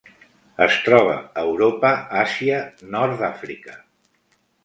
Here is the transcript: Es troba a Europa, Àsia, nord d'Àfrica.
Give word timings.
Es 0.65 0.77
troba 0.85 1.17
a 1.17 1.43
Europa, 1.49 1.91
Àsia, 2.23 2.57
nord 2.97 3.21
d'Àfrica. 3.23 3.77